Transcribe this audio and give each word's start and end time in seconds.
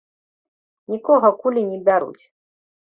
Нікога 0.95 1.33
кулі 1.45 1.61
не 1.71 1.79
бяруць. 1.87 2.23